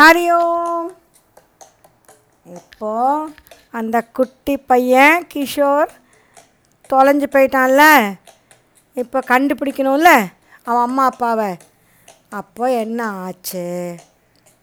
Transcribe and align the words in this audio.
ஹரி 0.00 0.26
ஓம். 0.34 0.90
இப்போது 2.46 3.32
அந்த 3.70 4.02
குட்டி 4.16 4.56
பையன் 4.70 5.26
கிஷோர் 5.32 5.90
தொலைஞ்சு 6.90 7.26
போயிட்டான்ல. 7.34 7.82
இப்போ 8.96 9.18
கண்டுபிடிக்கணும்ல 9.30 10.10
அவன் 10.64 10.82
அம்மா 10.82 11.04
அப்பாவை. 11.04 11.50
அப்போ 12.28 12.70
என்ன 12.84 13.06
ஆச்சு? 13.24 13.66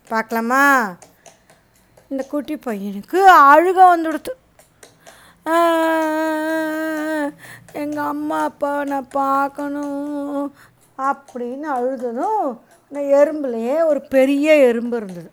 பார்க்கலாமா? 0.07 0.63
இந்த 2.11 2.23
குட்டி 2.23 2.55
பையனுக்கு 2.55 3.19
அழுக 3.51 3.79
வந்துடுத்து 3.93 4.33
எங்கள் 7.81 8.09
அம்மா 8.13 8.43
அப்பாவை 8.43 8.83
நான் 8.83 9.09
பார்க்கணும் 9.09 10.45
அப்படின்னு 10.99 11.67
அழுததும் 11.77 12.47
இந்த 12.91 12.99
எறும்புலையே 13.17 13.85
ஒரு 13.85 14.01
பெரிய 14.01 14.55
எறும்பு 14.67 14.97
இருந்தது. 14.97 15.29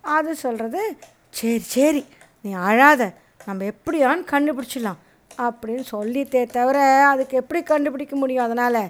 அது 0.00 0.34
சொல்கிறது 0.34 0.82
சரி 1.30 1.58
சரி 1.58 2.06
நீ 2.44 2.52
அழாத 2.52 3.02
நம்ம 3.46 3.64
எப்படியான்னு 3.64 4.30
கண்டுபிடிச்சிடலாம் 4.30 5.00
அப்படின்னு 5.38 5.84
சொல்லித்தே 5.92 6.46
தவிர 6.50 6.78
அதுக்கு 7.04 7.36
எப்படி 7.36 7.62
கண்டுபிடிக்க 7.62 8.16
முடியும் 8.16 8.44
அதனால் 8.44 8.82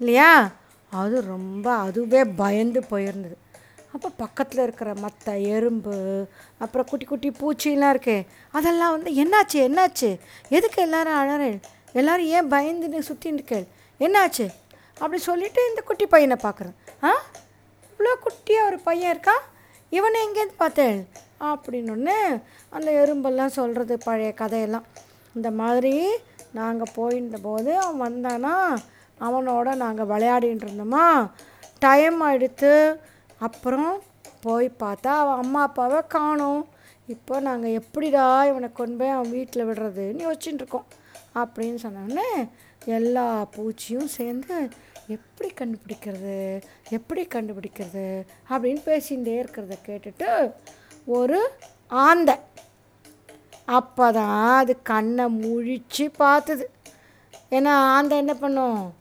இல்லையா? 0.00 0.52
அது 0.92 1.20
ரொம்ப 1.20 1.76
அதுவே 1.76 2.24
பயந்து 2.24 2.80
போயிருந்தது. 2.90 3.36
அப்போ 3.92 4.08
பக்கத்தில் 4.16 4.62
இருக்கிற 4.62 4.94
மற்ற 4.94 5.38
எறும்பு 5.38 5.94
அப்புறம் 6.58 6.86
குட்டி 6.90 7.04
குட்டி 7.06 7.30
பூச்சிலாம் 7.30 7.92
இருக்கே 7.94 8.26
அதெல்லாம் 8.50 8.90
வந்து 8.90 9.10
என்னாச்சு 9.24 9.58
என்னாச்சு? 9.68 10.10
எதுக்கு 10.48 10.82
எல்லாரும் 10.82 11.14
அழற? 11.14 11.42
எல்லாரும் 11.92 12.26
ஏன் 12.26 12.50
பயந்துன்னு 12.50 13.08
சுற்றின்னு 13.08 13.40
இருக்கேள் 13.40 13.66
என்னாச்சு? 14.00 14.46
அப்படி 14.96 15.20
சொல்லிவிட்டு 15.20 15.68
இந்த 15.70 15.82
குட்டி 15.82 16.06
பையனை 16.06 16.36
பார்க்குறேன் 16.42 16.76
ஆ? 17.02 17.12
இவ்வளோ 18.02 18.20
குட்டியாக 18.22 18.68
ஒரு 18.68 18.78
பையன் 18.78 19.10
இருக்கா? 19.10 19.34
இவனை 19.90 20.20
எங்கேருந்து 20.26 20.56
பார்த்தேன் 20.56 20.96
அப்படின்னொன்னே 21.40 22.16
அந்த 22.70 22.88
எறும்பெல்லாம் 23.02 23.52
சொல்கிறது 23.56 23.98
பழைய 23.98 24.32
கதையெல்லாம். 24.32 24.86
இந்த 25.34 25.50
மாதிரி 25.50 25.92
நாங்கள் 26.52 26.90
போயிருந்த 26.94 27.38
போது 27.42 27.78
அவன் 27.78 28.02
வந்தானா? 28.06 28.54
அவனோட 29.26 29.74
நாங்கள் 29.74 30.10
விளையாடின்னு 30.12 30.66
இருந்தோமா? 30.66 31.06
டைம் 31.78 32.18
ஆகிடுத்து 32.22 32.72
அப்புறம் 33.38 33.92
போய் 34.40 34.68
பார்த்தா 34.82 35.12
அவன் 35.22 35.40
அம்மா 35.44 35.62
அப்பாவை 35.62 36.00
காணும். 36.16 36.62
இப்போ 37.06 37.40
நாங்கள் 37.40 37.78
எப்படிடா 37.80 38.26
இவனை 38.44 38.70
கொண்டு 38.72 38.98
போய் 39.02 39.16
அவன் 39.18 39.30
வீட்டில் 39.30 39.68
விடுறதுன்னு 39.68 40.26
யோசிச்சுட்டு 40.28 40.62
இருக்கோம். 40.62 40.88
அப்படின்னு 41.42 41.78
சொன்னோடனே 41.86 42.28
எல்லா 42.98 43.46
பூச்சியும் 43.56 44.12
சேர்ந்து 44.18 44.68
எப்படி 45.06 45.48
கண்டுபிடிக்கிறது? 45.60 46.62
எப்படி 46.90 47.22
கண்டுபிடிக்கிறது? 47.34 48.24
அப்படின்னு 48.50 48.82
பேசிகிட்டே 48.90 49.34
இருக்கிறத 49.42 49.76
கேட்டுட்டு 49.86 50.52
ஒரு 51.04 51.38
ஆந்தை. 51.88 52.34
அப்போ 53.64 54.12
தான் 54.12 54.56
அது 54.56 54.82
கண்ணை 54.82 55.24
முழிச்சு 55.42 56.04
பார்த்தது 56.16 56.70
ஏன்னா 57.50 57.72
ஆந்தை 57.94 58.18
என்ன 58.18 58.34
பண்ணும்? 58.34 58.94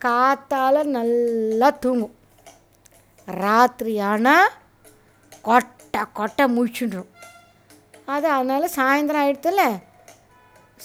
காத்தால் 0.00 0.90
நல்லா 0.98 1.70
தூங்கும். 1.70 2.14
ராத்திரி 3.28 3.98
ஆனால் 4.00 4.52
கொட்டை 5.42 6.02
கொட்டை 6.12 6.44
முழிச்சுடும் 6.56 7.10
அது 8.04 8.28
அதனால் 8.28 8.74
சாயந்தரம் 8.76 9.22
ஆகிடுதுல்ல 9.24 9.64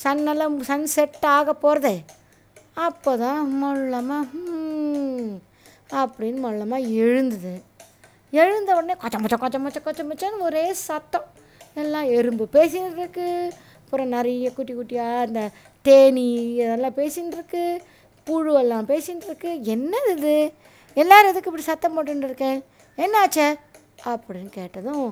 சன்னெல்லாம் 0.04 0.60
சன் 0.60 0.86
செட் 0.86 1.26
ஆக 1.26 1.54
போகிறதே 1.54 2.06
அப்போ 2.86 3.12
தான் 3.24 3.42
மொல்லமாக 3.62 4.28
அப்படின்னு 6.02 6.40
மொல்லமாக 6.46 6.90
எழுந்தது. 7.06 7.54
எழுந்த 8.42 8.70
உடனே 8.78 8.96
கொச்ச 9.02 9.18
மொச்ச 9.24 9.38
கொச்ச 9.44 9.58
மொச்ச 9.64 9.80
கொச்ச 9.86 10.02
மொச்சன்னு 10.10 10.46
ஒரே 10.50 10.66
சத்தம். 10.88 11.28
எல்லாம் 11.82 12.08
எறும்பு 12.18 12.46
பேசின்னு 12.56 13.00
இருக்கு 13.00 13.28
அப்புறம் 13.82 14.14
நிறைய 14.16 14.48
குட்டி 14.58 14.74
குட்டியாக 14.74 15.26
அந்த 15.26 15.42
தேனி 15.86 16.28
இதெல்லாம் 16.62 16.98
பேசின்னு 17.00 17.38
இருக்கு 17.38 17.64
புழுவெல்லாம் 18.28 18.90
பேசின்னு 18.92 19.28
இருக்கு 19.30 19.52
என்னது 19.76 20.12
இது? 20.18 20.36
எல்லோரும் 20.98 21.32
எதுக்கு 21.32 21.50
இப்படி 21.52 21.68
சத்தம் 21.70 21.96
போட்டுன்னு 21.96 22.28
இருக்கேன் 22.30 22.60
என்னாச்சே? 22.98 23.48
அப்படின்னு 24.12 24.52
கேட்டதும் 24.58 25.08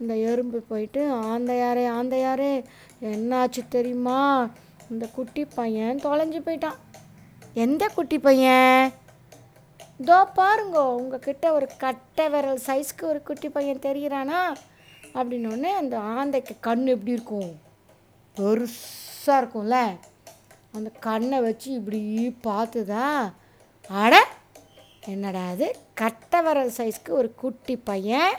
இந்த 0.00 0.14
எறும்பு 0.30 0.58
போயிட்டு 0.70 1.00
ஆந்தையாரே 1.32 1.84
ஆந்தையாரே 1.98 2.52
என்னாச்சு 3.12 3.62
தெரியுமா? 3.76 4.18
இந்த 4.92 5.06
குட்டி 5.16 5.42
பையன் 5.56 6.04
தொலைஞ்சு 6.04 6.40
போயிட்டான். 6.44 6.78
எந்த 7.64 7.84
குட்டி 7.94 8.16
பையன்? 8.24 8.80
இதோ 10.02 10.16
பாருங்க 10.38 10.78
உங்ககிட்ட 10.96 11.46
ஒரு 11.58 11.66
கட்டை 11.82 12.24
விரல் 12.32 12.60
சைஸ்க்கு 12.66 13.04
ஒரு 13.12 13.20
குட்டி 13.28 13.48
பையன் 13.54 13.84
தெரிகிறானா 13.86 14.40
அப்படின்னோடனே 15.18 15.70
அந்த 15.80 15.94
ஆந்தைக்கு 16.16 16.54
கண் 16.66 16.84
எப்படி 16.94 17.16
இருக்கும்? 17.16 17.52
பெருசாக 18.36 19.38
இருக்கும்ல. 19.40 19.78
அந்த 20.76 20.88
கண்ணை 21.06 21.38
வச்சு 21.46 21.68
இப்படி 21.78 22.00
பார்த்துதா? 22.48 23.06
அட 24.02 24.14
என்னடா 25.12 25.44
அது 25.52 25.68
கட்டை 26.02 26.40
விரல் 26.48 26.76
சைஸ்க்கு 26.78 27.12
ஒரு 27.20 27.30
குட்டி 27.44 27.76
பையன்? 27.90 28.34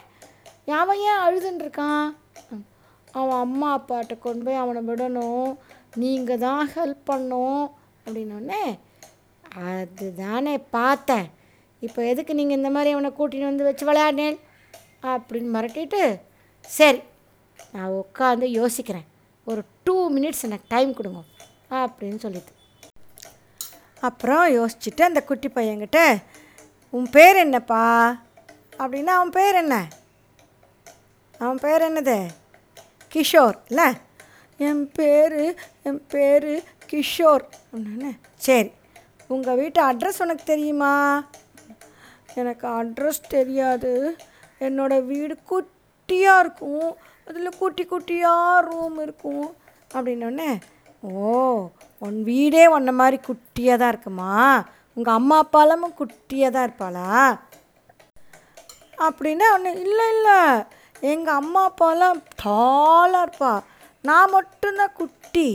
அவன் 0.82 1.02
ஏன் 1.10 1.22
அழுதுன்னு 1.24 1.64
இருக்கான்? 1.64 2.06
அவன் 3.20 3.40
அம்மா 3.46 3.68
அப்பாட்ட 3.78 4.14
கொண்டு 4.26 4.44
போய் 4.46 4.62
அவனை 4.64 4.82
விடணும். 4.90 5.50
நீங்கள் 6.02 6.44
தான் 6.46 6.62
ஹெல்ப் 6.76 7.02
பண்ணும் 7.10 7.64
அப்படின்னோடனே 8.04 8.62
அதுதானே 9.54 10.58
பார்த்தேன். 10.58 11.30
இப்போ 11.80 12.06
எதுக்கு 12.06 12.34
நீங்கள் 12.34 12.56
இந்த 12.56 12.70
மாதிரி 12.70 12.90
அவனை 12.90 13.10
கூட்டின்னு 13.10 13.44
வந்து 13.44 13.64
வச்சு 13.64 13.92
விளையாடினேன்? 13.92 14.38
அப்படின்னு 15.02 15.54
மிரட்டிட்டு 15.54 16.20
சரி 16.60 17.00
நான் 17.72 17.90
உட்காந்து 17.90 18.44
யோசிக்கிறேன். 18.44 19.06
ஒரு 19.44 19.62
டூ 19.84 20.10
மினிட்ஸ் 20.10 20.42
எனக்கு 20.42 20.64
டைம் 20.68 20.94
கொடுங்க 20.94 21.20
அப்படின்னு 21.70 22.18
சொல்லிட்டு. 22.18 22.52
அப்புறம் 24.00 24.54
யோசிச்சுட்டு 24.54 25.02
அந்த 25.02 25.22
குட்டி 25.22 25.48
பையன்கிட்ட 25.48 26.22
உன் 26.90 27.10
பேர் 27.10 27.36
என்னப்பா? 27.36 28.20
அப்படின்னா 28.78 29.06
அவன் 29.06 29.30
பேர் 29.30 29.54
என்ன? 29.54 29.88
அவன் 31.38 31.58
பேர் 31.58 31.82
என்னது? 31.82 32.26
கிஷோர். 33.14 33.54
இல்லை? 33.68 33.92
என் 34.56 34.90
பேர் 34.92 35.58
என் 35.82 36.06
பேர் 36.06 36.62
கிஷோர். 36.90 37.44
அப்படின்னு 37.72 38.18
சரி 38.36 38.70
உங்கள் 39.34 39.58
வீட்டு 39.60 39.80
அட்ரஸ் 39.88 40.22
உனக்கு 40.22 40.44
தெரியுமா? 40.44 40.94
எனக்கு 42.40 42.66
அட்ரஸ் 42.78 43.20
தெரியாது. 43.28 43.92
என்னோடய 44.66 45.06
வீடு 45.10 45.34
குட்டியாக 45.50 46.42
இருக்கும். 46.44 46.88
அதில் 47.28 47.58
குட்டி 47.58 47.84
குட்டியாக 47.90 48.64
ரூம் 48.68 48.98
இருக்கும். 49.06 49.46
அப்படின்னோடனே 49.94 50.50
ஓ 51.02 51.30
உன் 52.06 52.18
வீடே 52.22 52.64
உன்ன 52.66 52.92
மாதிரி 53.00 53.18
குட்டியாக 53.28 53.80
தான் 53.80 53.92
இருக்குமா? 53.94 54.32
உங்கள் 54.94 55.14
அம்மா 55.14 55.36
அப்பாலாமும் 55.42 55.98
குட்டியாக 56.00 56.54
தான் 56.54 56.66
இருப்பாளா? 56.68 57.10
அப்படின்னா 59.08 59.46
ஒன்று 59.56 59.72
இல்லை 59.84 60.06
இல்லை. 60.14 60.40
எங்கள் 61.12 61.38
அம்மா 61.42 61.60
அப்பாலாம் 61.70 62.22
தாளாக 62.44 63.24
இருப்பா. 63.26 63.52
நான் 64.08 64.34
மட்டும்தான் 64.36 64.96
குட்டி. 65.00 65.48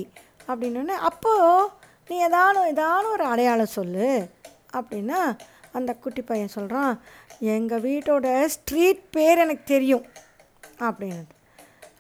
அப்படின்னோடனே 0.47 0.95
அப்போது 1.09 1.69
நீ 2.07 2.27
ஏதானும் 2.27 2.67
ஏதானும் 2.73 3.11
ஒரு 3.11 3.23
அடையாளம் 3.23 3.65
சொல்லு. 3.65 4.29
அப்படின்னா 4.73 5.37
அந்த 5.71 5.93
குட்டி 5.93 6.21
பையன் 6.21 6.47
சொல்கிறான் 6.47 7.01
எங்கள் 7.39 7.81
வீட்டோட 7.81 8.45
ஸ்ட்ரீட் 8.45 9.09
பேர் 9.09 9.37
எனக்கு 9.37 9.63
தெரியும். 9.63 10.05
அப்படின்னு 10.79 11.25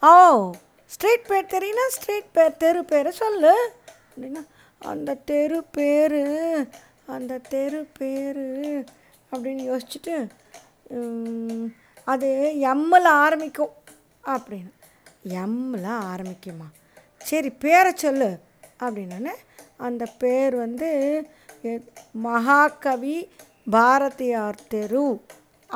ஓ 0.01 0.51
ஸ்ட்ரீட் 0.85 1.27
பேர் 1.27 1.45
தெரியும்னா 1.45 1.87
ஸ்ட்ரீட் 1.87 2.31
பேர் 2.31 2.57
தெரு 2.57 2.85
பேரை 2.85 3.11
சொல்லு. 3.11 3.71
அப்படின்னா 4.15 4.45
அந்த 4.79 5.13
தெரு 5.13 5.63
பேர் 5.63 6.19
அந்த 7.05 7.37
தெரு 7.37 7.87
பேர். 7.97 8.83
அப்படின்னு 9.31 9.63
யோசிச்சுட்டு 9.71 10.29
அது 12.05 12.53
எம்மில் 12.61 13.09
ஆரம்பிக்கும். 13.23 13.71
அப்படின்னு. 14.23 14.71
எம்மில் 15.27 15.99
ஆரம்பிக்குமா? 16.13 16.67
சரி 17.17 17.49
பேரை 17.49 17.91
சொல்லு. 17.95 18.39
அப்படின்னோடனே 18.79 19.33
அந்த 19.77 20.03
பேர் 20.21 20.55
வந்து 20.55 20.89
மகாகவி 22.27 23.17
பாரதியார் 23.75 24.59
தெரு 24.73 25.05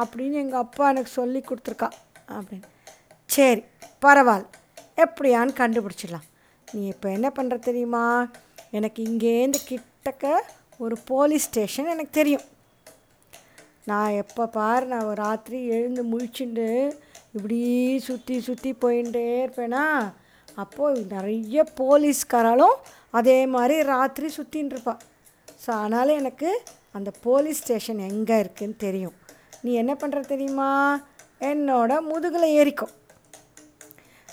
அப்படின்னு 0.01 0.37
எங்கள் 0.43 0.63
அப்பா 0.65 0.89
எனக்கு 0.93 1.11
சொல்லி 1.19 1.39
கொடுத்துருக்கா. 1.45 1.89
அப்படின்னு. 2.37 2.67
சரி 3.25 3.63
பரவாயில்ல 4.05 4.45
எப்படியான்னு 5.05 5.53
கண்டுபிடிச்சிடலாம். 5.61 6.27
நீ 6.73 6.81
இப்போ 6.93 7.07
என்ன 7.17 7.27
பண்ணுற 7.35 7.59
தெரியுமா? 7.69 8.05
எனக்கு 8.77 8.99
இங்கேருந்து 9.09 9.59
கிட்டக்க 9.71 10.33
ஒரு 10.77 10.95
போலீஸ் 11.11 11.47
ஸ்டேஷன் 11.49 11.91
எனக்கு 11.93 12.17
தெரியும். 12.21 12.47
நான் 13.89 14.17
எப்போ 14.23 14.43
பாரு 14.57 14.85
நான் 14.85 15.07
ஒரு 15.11 15.19
ராத்திரி 15.25 15.59
எழுந்து 15.77 16.01
முழிச்சுண்டு 16.11 16.67
இப்படி 17.35 17.61
சுற்றி 18.07 18.35
சுற்றி 18.47 18.71
போயிட்டே 18.81 19.27
இருப்பேனா? 19.43 19.85
அப்போது 20.63 21.00
நிறைய 21.15 21.63
போலீஸ்காராலும் 21.81 22.77
அதே 23.19 23.39
மாதிரி 23.56 23.75
ராத்திரி 23.94 24.27
சுற்றின்னு 24.38 24.73
இருப்பாள் 24.73 25.01
ஸோ 25.63 25.69
அதனால் 25.79 26.17
எனக்கு 26.21 26.50
அந்த 26.97 27.09
போலீஸ் 27.25 27.61
ஸ்டேஷன் 27.63 28.00
எங்கே 28.09 28.35
இருக்குதுன்னு 28.44 28.77
தெரியும். 28.85 29.15
நீ 29.63 29.71
என்ன 29.81 29.94
பண்ணுற 30.01 30.19
தெரியுமா? 30.31 30.69
என்னோட 31.50 31.91
முதுகில் 32.11 32.53
ஏறிக்கும். 32.59 32.94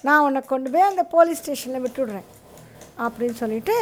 நான் 0.06 0.24
உன்னை 0.26 0.40
கொண்டு 0.52 0.68
போய் 0.74 0.88
அந்த 0.90 1.02
போலீஸ் 1.14 1.40
ஸ்டேஷனில் 1.42 1.84
விட்டுடுறேன். 1.84 2.28
அப்படின்னு 3.04 3.36
சொல்லிட்டு 3.42 3.76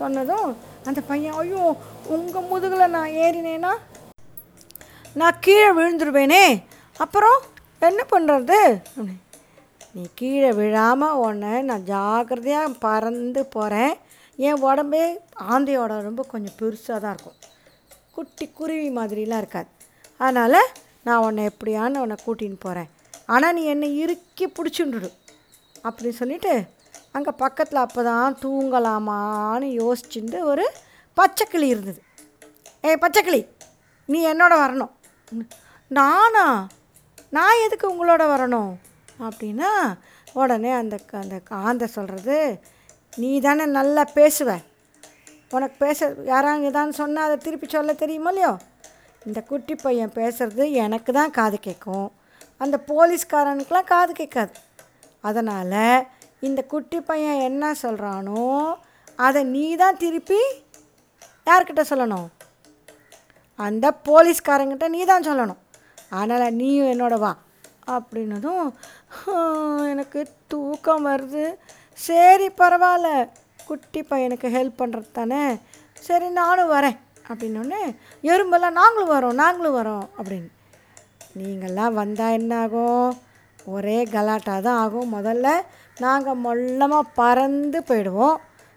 சொன்னதும் 0.00 0.50
அந்த 0.88 1.00
பையன் 1.10 1.38
ஐயோ 1.40 1.64
உங்கள் 2.16 2.48
முதுகில் 2.52 2.94
நான் 2.96 3.16
ஏறினேன்னா 3.24 3.72
நான் 5.20 5.40
கீழே 5.46 5.70
விழுந்துருவேனே. 5.78 6.44
அப்புறம் 7.04 7.38
என்ன 7.88 8.02
பண்ணுறது 8.12 8.60
நீ 9.94 10.02
கீழே 10.18 10.50
விழாமல் 10.58 11.18
உன்னை 11.22 11.54
நான் 11.68 11.86
ஜாக்கிரதையாக 11.92 12.76
பறந்து 12.84 13.40
போகிறேன் 13.54 13.94
என் 14.48 14.62
உடம்பே 14.68 15.02
ஆந்தையோட 15.54 15.92
ரொம்ப 16.08 16.22
கொஞ்சம் 16.32 16.54
பெருசாக 16.60 16.98
தான் 17.02 17.14
இருக்கும். 17.14 17.38
குட்டி 18.16 18.46
குருவி 18.58 18.88
மாதிரிலாம் 18.98 19.42
இருக்காது. 19.42 19.68
அதனால் 20.20 20.58
நான் 21.06 21.24
உன்னை 21.26 21.42
எப்படியான்னு 21.50 22.02
உன்னை 22.04 22.16
கூட்டின்னு 22.24 22.58
போகிறேன் 22.66 22.88
ஆனால் 23.34 23.54
நீ 23.56 23.62
என்னை 23.72 23.88
இறுக்கி 24.02 24.46
பிடிச்சுண்டுடு 24.56 25.10
அப்படின்னு 25.86 26.20
சொல்லிட்டு 26.20 26.54
அங்கே 27.16 27.32
பக்கத்தில் 27.42 27.84
அப்போ 27.86 28.02
தான் 28.10 28.36
தூங்கலாமான்னு 28.42 29.68
யோசிச்சுட்டு 29.80 30.38
ஒரு 30.52 30.64
பச்சைக்கிளி 31.16 31.68
இருந்தது. 31.74 32.00
ஏய் 32.88 33.02
பச்சைக்கிளி 33.04 33.42
நீ 34.08 34.20
என்னோட 34.32 34.54
வரணும். 34.64 34.92
நானா? 35.98 36.46
நான் 37.36 37.62
எதுக்கு 37.66 37.86
உங்களோட 37.92 38.22
வரணும்? 38.34 38.72
அப்படின்னா 39.28 39.70
உடனே 40.40 40.70
அந்த 40.80 40.96
அந்த 41.22 41.36
ஆந்தை 41.68 41.86
சொல்கிறது 41.96 42.38
நீ 43.22 43.30
தானே 43.46 43.64
நல்லா 43.78 44.02
பேசுவ. 44.18 44.50
உனக்கு 45.56 45.76
பேச 45.84 46.08
யாராங்க 46.32 46.70
இதான்னு 46.70 47.00
சொன்னால் 47.00 47.26
அதை 47.28 47.36
திருப்பி 47.46 47.66
சொல்ல 47.66 47.92
தெரியுமோ 48.02 48.30
இல்லையோ? 48.32 48.52
இந்த 49.28 49.40
குட்டி 49.50 49.74
பையன் 49.84 50.16
பேசுகிறது 50.18 50.64
எனக்கு 50.84 51.10
தான் 51.18 51.34
காது 51.38 51.58
கேட்கும் 51.66 52.08
அந்த 52.62 52.76
போலீஸ்காரனுக்கெலாம் 52.90 53.90
காது 53.92 54.12
கேட்காது. 54.20 54.52
அதனால் 55.28 56.06
இந்த 56.48 56.60
குட்டி 56.72 57.00
பையன் 57.10 57.44
என்ன 57.48 57.74
சொல்கிறானோ 57.82 58.44
அதை 59.26 59.40
நீ 59.54 59.64
தான் 59.82 60.00
திருப்பி 60.02 60.40
யார்கிட்ட 61.48 61.82
சொல்லணும்? 61.90 62.28
அந்த 63.58 63.86
போலீஸ்காரங்கிட்ட 64.08 64.86
நீ 64.94 65.00
தான் 65.12 65.26
சொல்லணும். 65.28 65.60
அதனால் 66.18 66.56
நீயும் 66.60 66.90
என்னோட 66.92 67.16
வா. 67.24 67.32
அப்படின்னதும் 67.86 68.72
எனக்கு 69.88 70.28
தூக்கம் 70.46 71.06
வருது. 71.06 71.54
சரி 71.92 72.48
பரவாயில்ல. 72.48 73.28
குட்டி 73.66 74.00
பையனுக்கு 74.00 74.48
ஹெல்ப் 74.56 74.80
பண்ணுறது 74.82 75.10
தானே. 75.12 75.56
சரி 75.92 76.28
நானும் 76.28 76.70
வரேன். 76.70 76.98
அப்படின்னோடனே 77.28 77.96
எறும்பெல்லாம் 78.22 78.78
நாங்களும் 78.80 79.12
வரோம் 79.12 79.34
நாங்களும் 79.34 79.76
வரோம். 79.76 80.06
அப்படின்னு. 80.22 80.50
நீங்கள்லாம் 81.38 81.92
வந்தால் 81.92 82.32
என்ன 82.32 82.60
ஆகும் 82.60 83.18
ஒரே 83.64 84.02
கலாட்டா 84.02 84.60
தான் 84.60 84.78
ஆகும். 84.84 85.14
முதல்ல 85.14 85.60
நாங்கள் 85.98 86.40
மொல்லமாக 86.44 87.10
பறந்து 87.14 87.80
போயிடுவோம். 87.80 88.36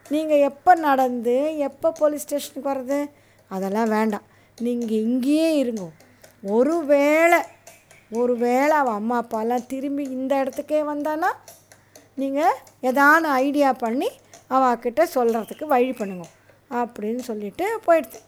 நீங்கள் 0.09 0.37
எப்போ 0.37 0.75
நடந்து 0.75 1.57
எப்போ 1.57 1.91
போலீஸ் 1.91 2.21
ஸ்டேஷனுக்கு 2.21 2.69
வர்றது? 2.69 3.09
அதெல்லாம் 3.47 3.89
வேண்டாம். 3.89 4.21
நீங்கள் 4.61 5.03
இங்கேயே 5.09 5.55
இருங்க. 5.55 5.81
ஒரு 6.41 6.85
வேளை 6.85 7.39
ஒரு 8.11 8.37
வேளை 8.37 8.77
அவள் 8.77 8.93
அம்மா 8.93 9.23
அப்பாலாம் 9.23 9.65
திரும்பி 9.65 10.03
இந்த 10.03 10.43
இடத்துக்கே 10.43 10.81
வந்தானா? 10.81 11.29
நீங்கள் 12.15 12.53
ஏதான 12.81 13.21
ஐடியா 13.21 13.73
பண்ணி 13.73 14.09
அவாக்கிட்ட 14.49 15.03
சொல்கிறதுக்கு 15.15 15.65
வழி 15.65 15.93
பண்ணுங்க 15.93 16.25
அப்படின்னு 16.69 17.19
சொல்லிட்டு 17.19 17.79
போயிடுது. 17.87 18.19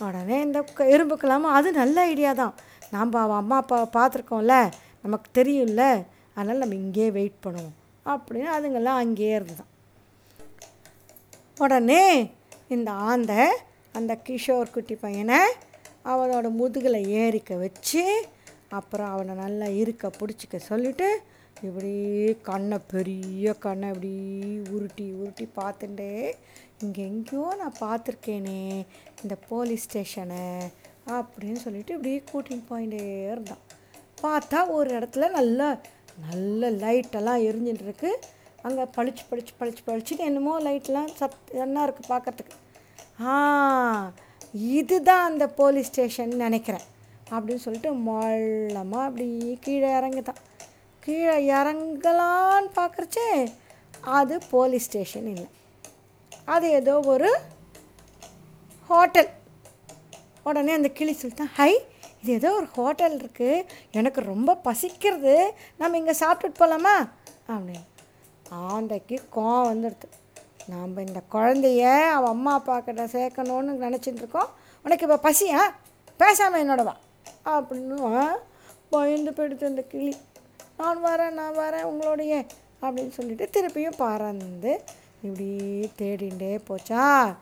உடனே 0.00 0.40
இந்த 0.40 0.62
க- 0.62 0.84
எறும்புக்கெல்லாமா 0.84 1.50
அது 1.52 1.72
நல்ல 1.72 2.00
ஐடியா 2.00 2.32
தான். 2.32 2.54
நாம் 2.90 3.12
அவள் 3.12 3.36
அம்மா 3.36 3.56
அப்பாவை 3.56 3.86
பார்த்துருக்கோம்ல 3.92 4.70
நமக்கு 5.02 5.44
தெரியும்ல 5.44 6.04
அதனால் 6.34 6.58
நம்ம 6.58 6.74
இங்கேயே 6.74 7.10
வெயிட் 7.10 7.42
பண்ணுவோம் 7.46 7.76
அப்படின்னு 8.06 8.48
அதுங்கெல்லாம் 8.52 9.00
அங்கேயே 9.00 9.34
இருந்துதான். 9.34 9.70
உடனே 11.58 12.32
இந்த 12.68 12.90
ஆந்தை 12.90 13.36
அந்த 13.92 14.18
கிஷோர் 14.28 14.70
குட்டி 14.70 14.94
பையனை 14.94 15.38
அவனோட 16.04 16.50
முதுகில் 16.50 17.06
ஏறிக்க 17.06 17.58
வச்சு 17.58 18.26
அப்புறம் 18.78 19.12
அவனை 19.14 19.34
நல்லா 19.44 19.66
இருக்க 19.80 20.10
பிடிச்சிக்க 20.20 20.56
சொல்லிட்டு 20.70 21.08
இப்படி 21.66 21.92
கண்ணை 22.48 22.78
பெரிய 22.92 23.54
கண்ணை 23.64 23.88
இப்படி 23.92 24.12
உருட்டி 24.74 25.06
உருட்டி 25.20 25.46
பார்த்துட்டே 25.58 26.12
இங்கே 26.84 27.02
எங்கேயோ 27.10 27.44
நான் 27.60 27.80
பார்த்துருக்கேனே 27.80 28.60
இந்த 29.22 29.34
போலீஸ் 29.50 29.84
ஸ்டேஷனை 29.88 30.46
அப்படின்னு 31.16 31.60
சொல்லிட்டு 31.64 31.94
இப்படி 31.96 32.12
கூட்டின்னு 32.30 32.64
போயிட்டே 32.70 33.02
இருந்தான். 33.32 33.62
பார்த்தா 34.24 34.58
ஒரு 34.78 34.90
இடத்துல 34.98 35.28
நல்லா 35.38 35.68
நல்ல 36.26 36.70
லைட்டெல்லாம் 36.82 37.44
எரிஞ்சுட்டு 37.48 37.86
இருக்கு. 37.88 38.10
அங்கே 38.66 38.84
பளிச்சு 38.96 39.22
பளிச்சு 39.30 39.52
பளிச்சு 39.60 39.82
பளிச்சுன்னு 39.86 40.28
என்னமோ 40.30 40.54
லைட்லாம் 40.66 41.10
சத் 41.20 41.52
என்ன 41.64 41.84
இருக்குது 41.86 42.10
பார்க்கறதுக்கு. 42.12 42.56
ஆ 43.30 43.34
இதுதான் 44.78 45.28
அந்த 45.30 45.46
போலீஸ் 45.60 45.90
ஸ்டேஷன் 45.92 46.34
நினைக்கிறேன். 46.44 46.86
அப்படின்னு 47.32 47.64
சொல்லிட்டு 47.64 47.90
மொள்ளமாக 48.08 49.06
அப்படி 49.08 49.58
கீழே 49.60 49.88
இறங்குதான். 49.88 50.40
கீழே 51.00 51.36
இறங்கலான்னு 51.52 52.70
பார்க்குறச்சே 52.76 53.28
அது 54.00 54.40
போலீஸ் 54.50 54.86
ஸ்டேஷன் 54.86 55.26
இல்லை. 55.26 55.48
அது 56.44 56.70
ஏதோ 56.70 57.00
ஒரு 57.00 57.38
ஹோட்டல். 58.88 59.28
உடனே 60.44 60.72
அந்த 60.72 60.88
கிளி 60.88 61.16
சொல்லிட்டான் 61.22 61.52
ஹை 61.54 61.72
இது 62.22 62.32
ஏதோ 62.32 62.52
ஒரு 62.52 62.66
ஹோட்டல் 62.66 63.16
இருக்குது 63.16 63.64
எனக்கு 63.92 64.20
ரொம்ப 64.20 64.60
பசிக்கிறது. 64.64 65.50
நம்ம 65.78 65.96
இங்கே 65.96 66.14
சாப்பிட்டுட்டு 66.18 66.60
போகலாமா 66.62 66.94
அப்படின்னு. 67.48 67.86
ஆண்டைக்கு 68.54 69.16
கோவம் 69.36 69.68
வந்துடுது. 69.70 70.08
நாம் 70.66 70.96
இந்த 70.96 71.22
குழந்தைய 71.32 72.08
அவன் 72.08 72.34
அம்மா 72.36 72.52
அப்பா 72.52 72.80
கிட்ட 72.80 73.04
சேர்க்கணுன்னு 73.04 73.74
நினச்சிட்டு 73.86 74.20
இருக்கோம். 74.22 74.50
உனக்கு 74.82 75.06
இப்போ 75.08 75.30
பசியா? 75.30 75.60
பேசாமல் 76.16 76.68
என்னோட 76.68 76.84
வா. 76.84 76.96
அப்படின்னு 77.44 78.28
பயந்து 78.90 79.30
போயிடுது 79.30 79.64
அந்த 79.64 79.82
கிளி 79.82 80.16
நான் 80.76 81.04
வரேன் 81.04 81.30
நான் 81.30 81.58
வரேன் 81.58 81.82
உங்களுடைய 81.82 82.44
அப்படின்னு 82.82 83.10
சொல்லிட்டு 83.10 83.48
திருப்பியும் 83.52 83.96
பறந்து 83.96 84.82
இப்படி 85.22 85.50
தேடிகிட்டே 85.98 86.58
போச்சா. 86.68 87.34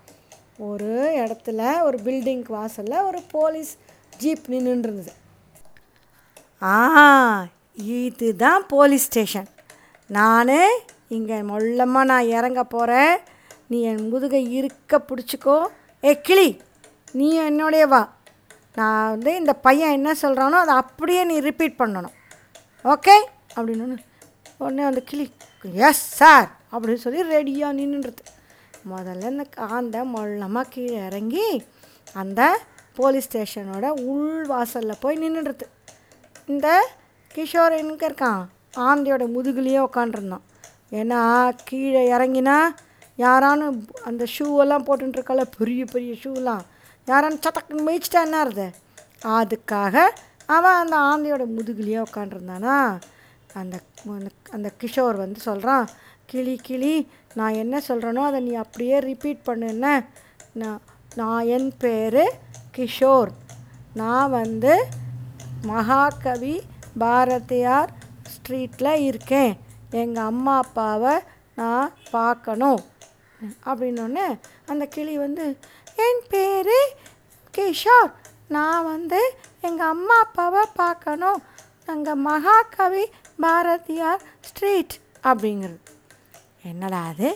ஒரு 0.59 1.13
இடத்துல 1.17 1.83
ஒரு 1.83 1.99
பில்டிங் 2.05 2.45
வாசலில் 2.49 3.01
ஒரு 3.01 3.21
போலீஸ் 3.31 3.77
ஜீப் 4.23 4.47
நின்றுருந்தது 4.49 5.13
ஆ 6.63 7.47
இதுதான் 7.75 8.67
போலீஸ் 8.67 9.05
ஸ்டேஷன் 9.05 9.49
நான் 10.07 10.49
இங்கே 11.09 11.43
மொல்லமாக 11.43 12.05
நான் 12.05 12.27
இறங்க 12.27 12.65
போகிறேன் 12.65 13.19
நீ 13.67 13.83
என் 13.83 14.09
முதுகை 14.09 14.53
இருக்க 14.53 15.03
பிடிச்சிக்கோ. 15.09 15.67
ஏ 16.05 16.21
கிளி 16.21 16.61
நீ 17.13 17.41
என்னோடைய 17.41 17.89
வா. 17.89 18.19
நான் 18.75 19.11
வந்து 19.11 19.37
இந்த 19.37 19.53
பையன் 19.53 19.93
என்ன 19.93 20.13
சொல்கிறானோ 20.23 20.51
அதை 20.51 20.75
அப்படியே 20.75 21.25
நீ 21.25 21.39
ரிப்பீட் 21.39 21.75
பண்ணணும். 21.79 22.13
ஓகே 22.85 23.25
அப்படின்னு 23.57 23.99
உடனே 24.59 24.83
அந்த 24.83 25.01
கிளி 25.01 25.33
எஸ் 25.75 26.17
சார் 26.17 26.51
அப்படின்னு 26.73 26.95
சொல்லி 26.95 27.23
ரெடியாக 27.23 27.79
நின்றுடுது 27.81 28.25
முதல்ல 28.91 29.31
இந்த 29.31 29.45
காந்த 29.45 30.05
மொல்லமாக 30.05 30.69
கீழே 30.71 31.07
இறங்கி 31.07 31.65
அந்த 32.13 32.61
போலீஸ் 32.95 33.37
ஸ்டேஷனோட 33.37 33.89
உள் 33.89 34.45
வாசலில் 34.45 35.01
போய் 35.01 35.19
நின்றுடுது 35.19 35.67
இந்த 36.47 36.89
கிஷோர் 37.35 37.77
எங்கே 37.77 38.09
இருக்கான்? 38.09 38.45
ஆந்தையோட 38.77 39.25
முதுகுலேயே 39.35 39.87
உக்காண்டிருந்தான் 39.93 40.47
ஏன்னா 40.91 41.53
கீழே 41.65 42.13
இறங்கினா 42.13 42.69
யாரானு 43.19 43.87
அந்த 44.05 44.27
ஷூவெல்லாம் 44.39 44.87
போட்டுருக்கல 44.87 45.45
பெரிய 45.59 45.85
பெரிய 45.85 46.15
ஷூலாம் 46.23 46.63
யாரான்னு 47.07 47.41
சட்டக்குன்னு 47.41 47.83
மேய்ச்சிட்டா 47.87 48.23
என்ன 48.23 48.41
இருது 48.41 48.71
அதுக்காக 49.23 50.11
அவன் 50.47 50.93
அந்த 50.93 50.97
ஆந்தையோட 50.97 51.41
முதுகுலேயே 51.41 52.03
உட்காண்டிருந்தானா 52.13 53.01
அந்த 53.55 53.81
அந்த- 54.51 54.73
கிஷோர் 54.81 55.15
வந்து 55.15 55.41
சொல்கிறான் 55.41 55.89
கிளி 56.27 56.61
கிளி 56.63 57.09
நான் 57.35 57.55
என்ன 57.55 57.79
சொல்கிறேனோ 57.89 58.25
அதை 58.25 58.41
நீ 58.41 58.55
அப்படியே 58.55 58.99
ரிப்பீட் 58.99 59.41
பண்ணுன்ன. 59.47 60.07
நான் 60.53 60.81
நான் 61.15 61.47
என் 61.47 61.73
பேர் 61.79 62.39
கிஷோர். 62.77 63.29
நான் 63.95 64.31
வந்து 64.31 64.87
மகாகவி 65.63 66.63
பாரதியார் 66.99 67.91
ஸ்ட்ரீட்டில் 68.31 69.05
இருக்கேன். 69.05 69.59
எங்கள் 69.91 70.25
அம்மா 70.25 70.57
அப்பாவை 70.57 71.19
நான் 71.55 71.93
பார்க்கணும். 72.11 72.81
அப்படின்னோடனே 73.67 74.39
அந்த 74.67 74.87
கிளி 74.87 75.19
வந்து 75.19 75.59
என் 76.03 76.23
பேர் 76.33 76.77
கிஷோர். 77.55 78.11
நான் 78.57 78.85
வந்து 78.85 79.21
எங்கள் 79.67 79.91
அம்மா 79.95 80.17
அப்பாவை 80.25 80.63
பார்க்கணும். 80.81 81.41
நாங்கள் 81.89 82.21
மகாகவி 82.27 83.05
பாரதியார் 83.45 84.23
ஸ்ட்ரீட் 84.49 84.95
அப்படிங்கிறது. 85.25 85.79
என்னடா 86.71 87.01
அது? 87.11 87.29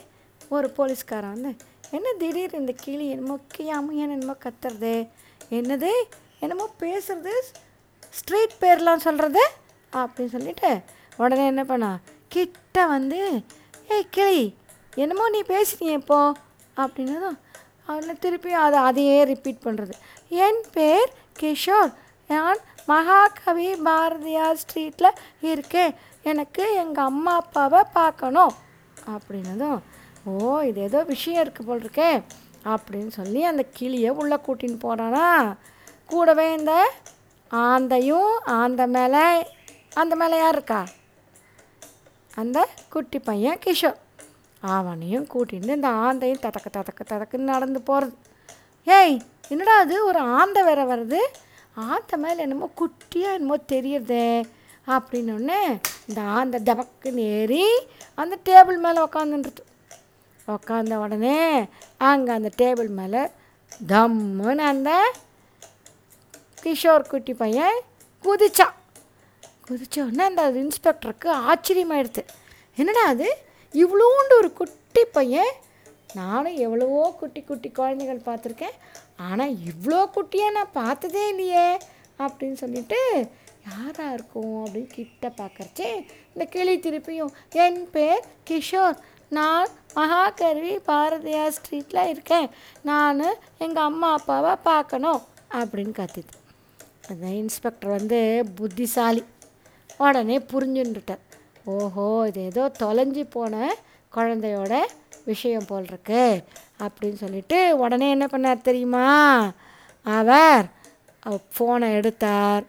ஒரு 0.54 0.68
போலீஸ்காரன் 0.76 1.34
வந்து 1.34 1.52
என்ன 1.90 2.08
திடீர் 2.20 2.58
இந்த 2.60 2.72
கிளி 2.84 3.06
என்னமோ 3.14 3.36
கியாமையான்னு 3.54 4.14
என்னமோ 4.16 4.36
கத்துறது? 4.44 4.94
என்னது? 5.58 5.92
என்னமோ 6.40 6.66
பேசுறது? 6.82 7.34
ஸ்ட்ரீட் 8.18 8.60
பேர்லாம் 8.62 9.04
சொல்கிறது 9.06 9.42
அப்படின்னு 9.92 10.34
சொல்லிட்டு 10.36 10.70
உடனே 11.16 11.44
என்ன 11.46 11.64
பண்ணா 11.64 11.90
கிட்ட 12.28 12.86
வந்து 12.86 13.20
ஏய் 13.94 14.10
கிளி 14.10 14.42
என்னமோ 15.02 15.24
நீ 15.28 15.40
பேசுனியே 15.54 15.94
இப்போ? 16.00 16.20
அப்படின்னதும் 16.76 17.38
அவனை 17.86 18.14
திருப்பி 18.24 18.52
அதை 18.64 18.78
அதையே 18.88 19.18
ரிப்பீட் 19.32 19.64
பண்ணுறது 19.66 19.94
என் 20.44 20.62
பேர் 20.76 21.10
கிஷோர். 21.40 21.92
நான் 22.30 22.60
மகாகவி 22.90 23.68
பாரதியார் 23.86 24.60
ஸ்ட்ரீட்டில் 24.62 25.18
இருக்கேன். 25.52 25.92
எனக்கு 26.30 26.64
எங்கள் 26.82 27.08
அம்மா 27.10 27.34
அப்பாவை 27.42 27.80
பார்க்கணும். 27.98 28.54
அப்படின்னதும் 29.14 29.80
ஓ 30.32 30.60
இது 30.68 30.80
ஏதோ 30.88 31.00
விஷயம் 31.12 31.42
இருக்குது 31.44 31.68
போல் 31.68 31.82
இருக்கே 31.84 32.10
அப்படின்னு 32.72 33.12
சொல்லி 33.18 33.40
அந்த 33.50 33.62
கிளியை 33.78 34.10
உள்ளே 34.20 34.36
கூட்டின்னு 34.46 34.78
போகிறானா 34.84 35.26
கூடவே 36.12 36.46
இந்த 36.58 36.74
ஆந்தையும் 37.50 38.32
ஆந்த 38.60 38.82
மேலே 38.94 39.24
அந்த 40.02 40.14
மேலே 40.20 40.36
யார் 40.38 40.56
இருக்கா? 40.58 40.80
அந்த 42.40 42.58
குட்டி 42.92 43.18
பையன் 43.28 43.60
கிஷோர். 43.64 43.98
அவனையும் 44.72 45.26
கூட்டிகிட்டு 45.26 45.76
இந்த 45.78 45.88
ஆந்தையும் 45.88 46.44
ததக்க 46.46 46.68
ததக்க 46.70 47.02
ததக்குன்னு 47.12 47.52
நடந்து 47.54 47.80
போகிறது 47.80 48.16
ஏய் 48.86 49.20
என்னடா 49.48 49.78
அது? 49.78 50.04
ஒரு 50.04 50.18
ஆந்தை 50.18 50.62
வேற 50.62 50.84
வருது. 50.84 51.20
ஆந்தை 51.74 52.18
மேலே 52.18 52.40
என்னமோ 52.42 52.70
குட்டியாக 52.80 53.32
என்னமோ 53.32 53.56
தெரியறதே 53.72 54.44
அப்படின்னொடனே 54.86 55.80
இந்த 56.08 56.20
ஆந்தை 56.20 56.60
டபக்குன்னு 56.62 57.22
ஏறி 57.38 57.64
அந்த 58.14 58.38
டேபிள் 58.44 58.78
மேலே 58.78 59.00
உக்காந்துன்றது. 59.00 59.62
உக்காந்த 60.48 60.94
உடனே 60.94 61.66
அங்கே 61.96 62.32
அந்த 62.32 62.50
டேபிள் 62.56 62.88
மேலே 62.88 63.22
தம்முன்னு 63.86 64.56
அந்த 64.56 65.12
கிஷோர் 66.62 67.08
குட்டி 67.08 67.34
பையன் 67.34 67.80
குதிச்சான். 68.24 68.74
குதிச்ச 69.68 69.96
உடனே 70.06 70.24
அந்த 70.24 70.50
இன்ஸ்பெக்டருக்கு 70.50 71.28
ஆச்சரியமாயிடுது. 71.50 72.24
என்னடா 72.76 73.04
அது? 73.06 73.28
இவ்வளோண்டு 73.82 74.34
ஒரு 74.40 74.50
குட்டி 74.58 75.04
பையன். 75.16 75.52
நானும் 76.20 76.56
எவ்வளவோ 76.64 77.00
குட்டி 77.20 77.40
குட்டி 77.42 77.68
குழந்தைகள் 77.70 78.26
பார்த்துருக்கேன். 78.26 78.76
ஆனால் 79.28 79.56
இவ்வளோ 79.70 80.00
குட்டியாக 80.16 80.56
நான் 80.58 80.76
பார்த்ததே 80.80 81.24
இல்லையே 81.32 81.66
அப்படின்னு 82.24 82.58
சொல்லிட்டு 82.62 83.00
யாராக 83.68 84.14
இருக்கும்? 84.16 84.54
அப்படின்னு 84.64 84.90
கிட்ட 84.98 85.28
பார்க்கறச்சே 85.40 85.88
இந்த 86.32 86.44
கிளி 86.54 86.74
திருப்பியும் 86.86 87.34
என் 87.64 87.82
பேர் 87.90 88.24
கிஷோர். 88.50 88.96
நான் 89.38 89.68
மகாகவி 89.98 90.72
பாரதியார் 90.88 91.54
ஸ்ட்ரீட்டில் 91.58 92.10
இருக்கேன். 92.12 92.48
நான் 92.90 93.22
எங்கள் 93.64 93.88
அம்மா 93.90 94.10
அப்பாவை 94.18 94.54
பார்க்கணும். 94.70 95.22
அப்படின்னு 95.60 95.94
கத்திது 96.00 96.34
அந்த 97.10 97.26
இன்ஸ்பெக்டர் 97.42 97.96
வந்து 97.98 98.20
புத்திசாலி. 98.58 99.24
உடனே 100.04 100.36
புரிஞ்சுன்னுட்டார். 100.52 101.24
ஓஹோ 101.64 102.06
இது 102.28 102.40
ஏதோ 102.50 102.62
தொலைஞ்சு 102.82 103.22
போன 103.36 103.54
குழந்தையோட 104.12 104.74
விஷயம் 105.30 105.66
போல் 105.68 105.88
இருக்கு 105.90 106.24
அப்படின்னு 106.84 107.18
சொல்லிட்டு 107.22 107.58
உடனே 107.82 108.08
என்ன 108.10 108.26
பண்ணார் 108.26 108.66
தெரியுமா? 108.68 109.06
அவர் 110.06 110.66
ஃபோனை 111.54 111.88
எடுத்தார். 111.98 112.64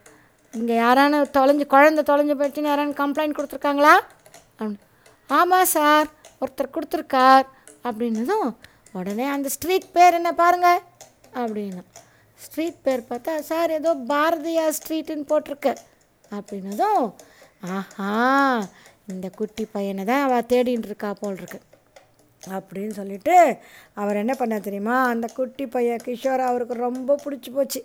இங்கே 0.53 0.75
யாரானு 0.75 1.17
தொலைஞ்சு 1.37 1.65
குழந்த 1.73 2.05
தொலைஞ்சு 2.09 2.35
போயிடுச்சுன்னு 2.39 2.71
யாரானு 2.71 2.99
கம்ப்ளைண்ட் 3.01 3.37
கொடுத்துருக்காங்களா? 3.37 3.95
ஆமாம் 5.29 5.71
சார் 5.75 6.07
ஒருத்தர் 6.41 6.75
கொடுத்துருக்கார் 6.75 7.45
அப்படின்னதும் 7.87 8.49
உடனே 8.91 9.25
அந்த 9.35 9.47
ஸ்ட்ரீட் 9.49 9.93
பேர் 9.97 10.17
என்ன 10.19 10.31
பாருங்கள் 10.41 10.81
அப்படின்னு. 11.41 11.81
ஸ்ட்ரீட் 12.39 12.83
பேர் 12.85 13.09
பார்த்தா 13.09 13.33
சார் 13.51 13.71
ஏதோ 13.79 13.91
பாரதியார் 14.11 14.77
ஸ்ட்ரீட்டுன்னு 14.79 15.29
போட்டிருக்கு 15.31 15.73
அப்படின்னதும் 16.31 17.05
ஆஹா 17.75 18.09
இந்த 19.13 19.27
குட்டி 19.29 19.63
பையனை 19.71 20.03
தான் 20.05 20.23
அவள் 20.25 20.49
தேடின்னு 20.51 20.89
இருக்கா 20.89 21.09
போல் 21.13 21.37
இருக்கு. 21.37 21.59
அப்படின்னு 22.43 22.93
சொல்லிட்டு 22.99 23.35
அவர் 23.93 24.21
என்ன 24.21 24.33
பண்ணார் 24.39 24.67
தெரியுமா? 24.67 24.95
அந்த 25.07 25.27
குட்டி 25.35 25.65
பையன் 25.67 26.03
கிஷோர் 26.05 26.43
அவருக்கு 26.49 26.75
ரொம்ப 26.87 27.17
பிடிச்சி 27.23 27.51
போச்சு. 27.53 27.81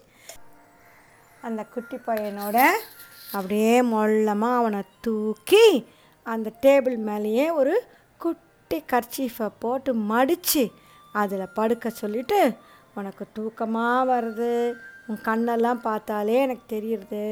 அந்த 1.43 1.63
குட்டி 1.65 1.97
பையனோட 1.97 2.59
அப்படியே 3.33 3.75
மொல்லமாக 3.83 4.61
அவனை 4.61 4.81
தூக்கி 5.01 5.67
அந்த 6.27 6.49
டேபிள் 6.63 6.97
மேலேயே 7.09 7.51
ஒரு 7.51 7.75
குட்டி 8.19 8.79
கர்ச்சீஃபை 8.93 9.49
போட்டு 9.59 9.95
மடித்து 9.95 10.65
அதில் 11.13 11.55
படுக்க 11.55 11.91
சொல்லிவிட்டு 11.91 12.41
உனக்கு 12.95 13.25
தூக்கமாக 13.39 14.09
வருது. 14.13 14.75
உன் 15.07 15.25
கண்ணெல்லாம் 15.25 15.81
பார்த்தாலே 15.89 16.35
எனக்கு 16.47 16.65
தெரியுது. 16.77 17.23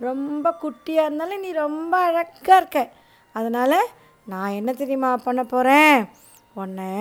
ரொம்ப 0.00 0.54
குட்டியாக 0.62 1.06
இருந்தாலும் 1.06 1.40
நீ 1.40 1.52
ரொம்ப 1.52 1.94
அழகாக 1.98 2.56
இருக்க. 2.56 2.80
அதனால் 3.38 3.78
நான் 4.26 4.56
என்ன 4.58 4.70
தெரியுமா 4.72 5.10
பண்ண 5.16 5.42
போகிறேன் 5.44 5.98
உன்னை 6.54 6.92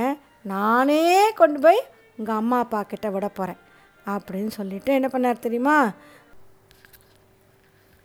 நானே 0.53 1.03
கொண்டு 1.39 1.60
போய் 1.60 1.79
உங்கள் 2.17 2.36
அம்மா 2.36 2.58
அப்பா 2.60 2.79
கிட்ட 2.84 3.08
விட 3.10 3.27
போகிறேன் 3.29 3.62
அப்படின்னு 4.06 4.51
சொல்லிவிட்டு 4.58 4.91
என்ன 4.98 5.08
பண்ணார் 5.13 5.46
தெரியுமா? 5.46 5.77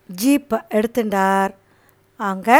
ஜீப்பை 0.09 0.57
எடுத்துட்டார். 0.77 1.53
அங்கே 2.19 2.59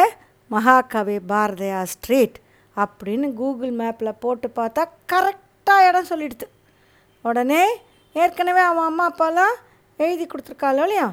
மகாகவி 0.51 1.18
பாரதியார் 1.32 1.92
ஸ்ட்ரீட் 1.94 2.38
அப்படின்னு 2.77 3.27
கூகுள் 3.34 3.74
மேப்பில் 3.80 4.20
போட்டு 4.20 4.48
பார்த்தா 4.56 4.84
கரெக்டாக 5.12 5.88
இடம் 5.89 6.10
சொல்லிடுது. 6.12 6.48
உடனே 7.25 7.63
ஏற்கனவே 8.15 8.63
அவன் 8.70 8.89
அம்மா 8.89 9.06
அப்பாலாம் 9.12 9.56
எழுதி 10.00 10.25
கொடுத்துருக்காளோ 10.25 10.84
இல்லையா? 10.88 11.08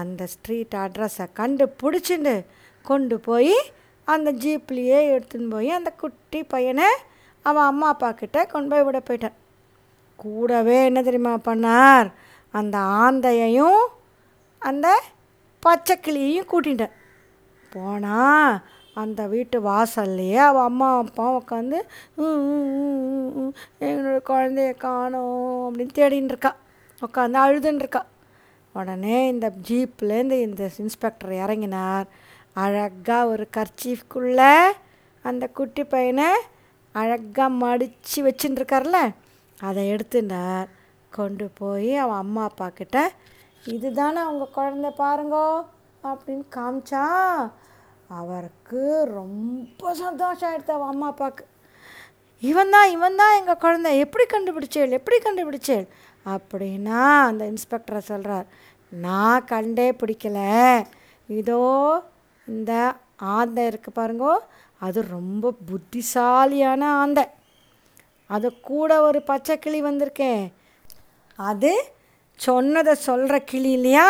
அந்த 0.00 0.22
ஸ்ட்ரீட் 0.34 0.76
அட்ரஸை 0.84 1.26
கண்டுபிடிச்சிட்டு 1.40 2.34
கொண்டு 2.84 3.16
போய் 3.28 3.54
அந்த 4.04 4.32
ஜீப்லேயே 4.42 4.98
எடுத்துன்னு 5.14 5.52
போய் 5.54 5.70
அந்த 5.78 5.90
குட்டி 6.02 6.40
பையனை 6.54 6.88
அவன் 7.46 7.68
அம்மா 7.70 7.88
அப்பா 7.94 8.08
கிட்ட 8.12 8.38
கொண்டு 8.46 8.70
போய் 8.72 8.86
விட 8.86 8.98
போயிட்டான். 8.98 9.36
கூடவே 10.22 10.78
என்ன 10.88 11.00
தெரியுமா 11.02 11.34
பண்ணார்? 11.48 12.08
அந்த 12.54 12.76
ஆந்தையையும் 13.02 13.82
அந்த 14.58 14.88
பச்சைக்கிளியையும் 15.62 16.50
கூட்டிட்டேன். 16.52 16.94
போனால் 17.72 18.58
அந்த 19.02 19.20
வீட்டு 19.32 19.56
வாசல்லையே 19.68 20.40
அவள் 20.48 20.68
அம்மா 20.70 20.88
அப்பா 21.02 21.26
உட்காந்து 21.40 21.78
எங்களோட 23.86 24.18
குழந்தைய 24.30 24.70
காணோம் 24.86 25.60
அப்படின்னு 25.66 25.94
தேடின்னு 25.98 26.32
இருக்கா. 26.32 26.52
உட்காந்து 27.06 27.38
அழுதுன்னு 27.44 27.82
இருக்கா. 27.84 28.02
உடனே 28.74 29.18
இந்த 29.28 29.46
ஜீப்லேருந்து 29.68 30.38
இந்த 30.48 30.64
இன்ஸ்பெக்டர் 30.84 31.32
இறங்கினார். 31.44 32.06
அழகாக 32.62 33.30
ஒரு 33.32 33.44
கர்ச்சீஃப்குள்ளே 33.56 34.54
அந்த 35.24 35.44
குட்டி 35.58 35.82
பையனை 35.94 36.28
அழகாக 36.94 37.56
மடித்து 37.62 38.18
வச்சுட்டுருக்கார்ல 38.26 39.00
அதை 39.58 39.82
எடுத்துட்டார். 39.94 40.68
கொண்டு 41.12 41.46
போய் 41.60 41.92
அவன் 42.02 42.22
அம்மா 42.24 42.42
அப்பா 42.48 42.66
கிட்ட 42.78 42.98
இதுதானே 43.74 44.20
அவங்க 44.26 44.44
குழந்த 44.56 44.88
பாருங்கோ 45.00 45.46
அப்படின்னு 46.10 46.44
காமிச்சா 46.56 47.04
அவருக்கு 48.10 48.82
ரொம்ப 49.16 49.92
சந்தோஷம் 50.02 50.48
ஆயிடுத்து 50.48 50.76
அவன் 50.76 50.92
அம்மா 50.92 51.08
அப்பாவுக்கு. 51.12 51.44
இவன் 52.42 52.72
தான் 52.74 52.92
இவன் 52.94 53.18
தான் 53.20 53.36
எங்கள் 53.38 53.60
குழந்த 53.64 53.90
எப்படி 54.04 54.24
கண்டுபிடிச்சேள் 54.32 54.96
எப்படி 54.98 55.18
கண்டுபிடிச்சேள்? 55.24 55.84
அப்படின்னா 56.26 57.00
அந்த 57.28 57.42
இன்ஸ்பெக்டரை 57.52 58.02
சொல்கிறார் 58.10 58.46
நான் 58.92 59.48
கண்டே 59.52 59.88
பிடிக்கல. 60.00 60.38
இதோ 61.28 61.60
இந்த 62.52 62.72
ஆந்தை 63.36 63.62
இருக்குது 63.70 63.98
பாருங்கோ 63.98 64.34
அது 64.86 64.98
ரொம்ப 65.16 65.54
புத்திசாலியான 65.68 66.82
ஆந்தை. 67.00 67.24
அது 68.30 68.48
கூட 68.68 68.90
ஒரு 69.08 69.20
பச்சை 69.30 69.54
கிளி 69.64 69.80
வந்திருக்கேன் 69.88 70.44
அது 71.38 71.72
சொன்னதை 72.40 72.94
சொல்கிற 73.08 73.34
கிளி 73.50 73.70
இல்லையா? 73.78 74.06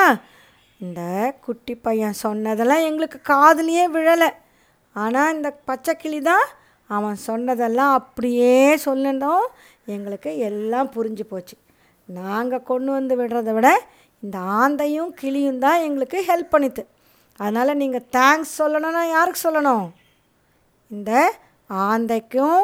இந்த 0.84 1.00
குட்டி 1.44 1.74
பையன் 1.86 2.20
சொன்னதெல்லாம் 2.24 2.86
எங்களுக்கு 2.88 3.18
காதுலேயே 3.32 3.84
விழலை. 3.96 4.30
ஆனால் 4.96 5.34
இந்த 5.36 5.48
பச்சை 5.68 5.94
கிளி 6.02 6.20
தான் 6.30 6.46
அவன் 6.90 7.18
சொன்னதெல்லாம் 7.28 7.92
அப்படியே 7.98 8.54
சொல்லணும் 8.86 9.44
எங்களுக்கு 9.94 10.30
எல்லாம் 10.48 10.92
புரிஞ்சு 10.94 11.24
போச்சு. 11.32 11.56
நாங்கள் 12.08 12.66
கொண்டு 12.70 12.90
வந்து 12.96 13.14
விடுறத 13.20 13.50
விட 13.56 13.68
இந்த 14.22 14.38
ஆந்தையும் 14.62 15.12
கிளியும் 15.20 15.62
தான் 15.66 15.84
எங்களுக்கு 15.88 16.18
ஹெல்ப் 16.30 16.54
பண்ணித்து. 16.54 16.82
அதனால் 17.40 17.80
நீங்கள் 17.82 18.08
தேங்க்ஸ் 18.16 18.54
சொல்லணும்னா 18.58 19.02
யாருக்கு 19.10 19.40
சொல்லணும்? 19.46 19.86
இந்த 20.94 21.12
ஆந்தைக்கும் 21.90 22.62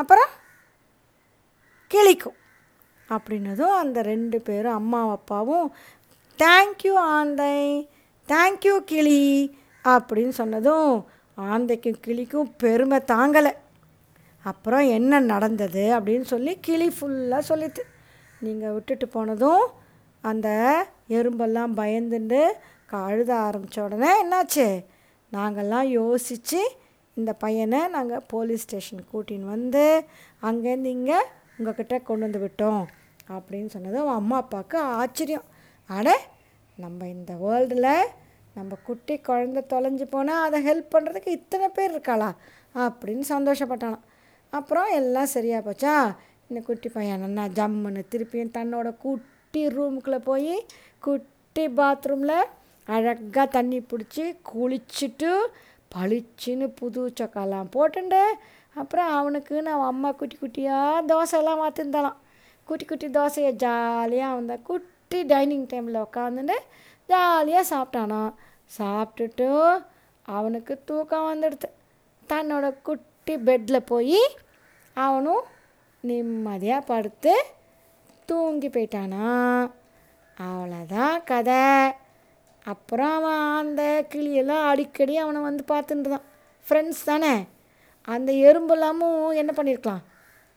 அப்புறம் 0.00 0.32
கிளிக்கும். 1.90 2.38
அப்படின்னதும் 3.08 3.76
அந்த 3.82 3.98
ரெண்டு 4.02 4.38
பேரும் 4.40 4.78
அம்மா 4.80 5.00
அப்பாவும் 5.10 5.68
தேங்க்யூ 6.38 6.94
ஆந்தை. 7.16 7.54
தேங்க்யூ 8.28 8.76
கிளி. 8.90 9.22
அப்படின்னு 9.84 10.34
சொன்னதும் 10.40 10.90
ஆந்தைக்கும் 11.52 12.02
கிளிக்கும் 12.06 12.50
பெருமை 12.56 12.98
தாங்கலை. 13.12 13.52
அப்புறம் 14.50 14.86
என்ன 14.98 15.20
நடந்தது 15.32 15.84
அப்படின்னு 15.98 16.26
சொல்லி 16.32 16.52
கிளி 16.60 16.88
ஃபுல்லாக 16.88 17.48
சொல்லிட்டு 17.50 17.82
நீங்கள் 18.40 18.74
விட்டுட்டு 18.76 19.08
போனதும் 19.08 19.64
அந்த 20.24 20.48
எறும்பெல்லாம் 21.08 21.72
பயந்துட்டு 21.80 22.42
அழுத 22.96 23.36
ஆரம்பித்த 23.36 23.82
உடனே 23.82 24.10
என்னாச்சு? 24.24 24.84
நாங்கள்லாம் 25.32 25.88
யோசித்து 25.88 26.60
இந்த 27.16 27.32
பையனை 27.32 27.88
நாங்கள் 27.88 28.24
போலீஸ் 28.26 28.62
ஸ்டேஷன் 28.62 29.08
கூட்டின்னு 29.12 29.46
வந்து 29.46 30.04
அங்கேருந்து 30.42 30.84
இங்கே 30.84 31.18
உங்ககிட்ட 31.58 31.98
கொண்டு 31.98 32.26
வந்து 32.26 32.40
விட்டோம் 32.44 32.84
அப்படின்னு 33.28 33.66
சொன்னது 33.66 33.98
அவன் 33.98 34.14
அம்மா 34.14 34.36
அப்பாவுக்கு 34.36 34.78
ஆச்சரியம். 34.78 35.46
அட 35.86 36.08
நம்ம 36.76 37.08
இந்த 37.08 37.32
வேர்ல்டில் 37.34 37.92
நம்ம 38.54 38.76
குட்டி 38.84 39.20
குழந்த 39.20 39.60
தொலைஞ்சு 39.68 40.04
போனால் 40.04 40.44
அதை 40.44 40.58
ஹெல்ப் 40.66 40.94
பண்ணுறதுக்கு 40.94 41.28
இத்தனை 41.28 41.68
பேர் 41.68 41.92
இருக்காளா? 41.94 42.30
அப்படின்னு 42.74 43.24
சந்தோஷப்பட்டானான் 43.28 44.06
அப்புறம் 44.50 44.90
எல்லாம் 44.90 45.26
சரியாக 45.26 45.70
போச்சா? 45.70 46.14
இந்த 46.48 46.60
குட்டி 46.60 46.88
பையன் 46.88 47.22
என்ன 47.22 47.48
ஜம்முன்னு 47.48 48.02
திருப்பியும் 48.10 48.54
தன்னோட 48.58 48.96
குட்டி 48.96 49.68
ரூமுக்குள்ளே 49.68 50.18
போய் 50.18 50.66
குட்டி 50.98 51.68
பாத்ரூமில் 51.68 52.38
அழகாக 52.94 53.46
தண்ணி 53.56 53.78
பிடிச்சி 53.90 54.24
குளிச்சுட்டு 54.50 55.30
பளிச்சுன்னு 55.94 56.66
புது 56.80 57.02
சொக்காலாம் 57.20 57.72
போட்டுண்டு. 57.76 58.22
அப்புறம் 58.80 59.10
அவனுக்குன்னு 59.18 59.70
அவன் 59.74 59.90
அம்மா 59.92 60.10
குட்டி 60.12 60.36
குட்டியாக 60.40 61.04
தோசைலாம் 61.10 61.62
மாற்றிருந்தாலாம் 61.62 62.18
குட்டி 62.68 62.84
குட்டி 62.84 63.08
தோசையை 63.08 63.52
ஜாலியாக 63.64 64.32
அவன் 64.32 64.50
தான் 64.50 64.66
குட்டி 64.70 65.20
டைனிங் 65.32 65.66
டேபிளில் 65.70 66.04
உட்காந்துட்டு 66.06 66.56
ஜாலியாக 67.08 67.70
சாப்பிட்டானான் 67.72 68.32
சாப்பிட்டுட்டு 68.78 69.48
அவனுக்கு 70.36 70.74
தூக்கம் 70.84 71.28
வந்துடுது. 71.30 71.68
தன்னோட 72.28 72.66
குட்டி 72.88 73.34
பெட்டில் 73.46 73.88
போய் 73.92 74.20
அவனும் 74.96 75.44
நிம்மதியாக 76.00 76.88
படுத்து 76.90 77.34
தூங்கி 78.28 78.68
போயிட்டானா. 78.68 79.28
அவ்வளோதான் 80.36 81.16
கதை. 81.30 81.62
அப்புறம் 82.70 83.12
அவன் 83.18 83.42
அந்த 83.60 83.82
கிளியெல்லாம் 84.12 84.64
அடிக்கடி 84.70 85.14
அவனை 85.24 85.40
வந்து 85.48 85.62
பார்த்துட்டு 85.72 86.10
தான் 86.14 86.26
ஃப்ரெண்ட்ஸ் 86.66 87.02
தானே. 87.10 87.34
அந்த 88.08 88.30
எறும்பெல்லாமும் 88.48 89.22
என்ன 89.40 89.52
பண்ணியிருக்கலாம் 89.56 90.04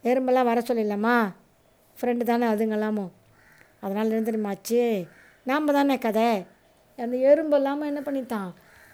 எறும்பெல்லாம் 0.03 0.49
வர 0.49 0.59
சொல்லிடலாமா? 0.67 1.15
ஃப்ரெண்டு 1.97 2.23
தானே 2.23 2.45
அதுங்கெல்லாமும். 2.53 3.11
அதனால் 3.83 4.13
இருந்துருமாச்சு 4.13 4.81
நாம் 5.45 5.75
தானே 5.77 5.95
கதை. 5.97 6.29
அந்த 6.97 7.15
எறும்பெல்லாமல் 7.29 7.89
என்ன 7.91 8.01
பண்ணிட்டான்? 8.07 8.51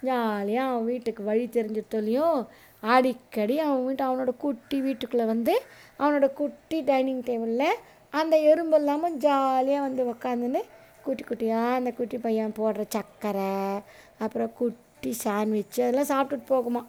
ஜாலியாக 0.07 0.71
அவன் 0.71 0.87
வீட்டுக்கு 0.91 1.21
வழி 1.23 1.45
தெரிஞ்சிட்டோலையும் 1.55 2.39
அடிக்கடி 2.83 3.55
அவன் 3.65 3.85
வீட்டு 3.85 4.03
அவனோட 4.07 4.31
குட்டி 4.43 4.77
வீட்டுக்குள்ளே 4.87 5.25
வந்து 5.33 5.53
அவனோட 5.99 6.27
குட்டி 6.41 6.79
டைனிங் 6.89 7.23
டேபிளில் 7.27 7.81
அந்த 8.13 8.35
எறும்பு 8.49 8.77
இல்லாமல் 8.79 9.17
ஜாலியாக 9.25 9.85
வந்து 9.87 10.03
உக்காந்துன்னு 10.11 10.61
குட்டி 11.07 11.23
குட்டியாக 11.23 11.73
அந்த 11.73 11.91
குட்டி 11.91 12.17
பையன் 12.17 12.53
போடுற 12.57 12.83
சக்கரை 12.95 13.83
அப்புறம் 14.19 14.53
குட்டி 14.53 15.11
சாண்ட்விட்ச் 15.23 15.81
அதெல்லாம் 15.81 16.11
சாப்பிட்டுட்டு 16.11 16.51
போகுமா. 16.51 16.81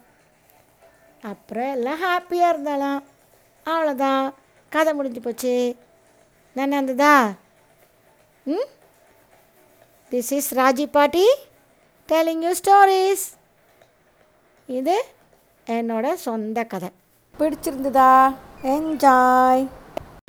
அப்புறம் 1.21 1.71
எல்லாம் 1.71 2.01
ஹாப்பியாக 2.03 2.53
இருந்தாலாம். 2.55 2.99
அவ்வளோதான் 3.65 4.33
கதை 4.69 4.93
முடிஞ்சு 4.93 5.21
போச்சு. 5.21 5.75
நல்லா 6.53 6.75
இருந்ததா? 6.75 7.31
ம்? 8.43 8.67
திஸ் 10.11 10.31
இஸ் 10.37 10.55
ராஜி 10.55 10.85
பாட்டி 10.85 11.25
டெலிங் 12.07 12.41
யூ 12.41 12.53
ஸ்டோரிஸ் 12.61 13.25
இது 14.65 15.05
என்னோட 15.65 16.13
சொந்த 16.13 16.63
கதை. 16.63 16.89
பிடிச்சிருந்ததா? 17.39 18.35
என்ஜாய் 18.63 19.67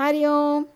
ஹரி 0.02 0.22
ஓம். 0.28 0.68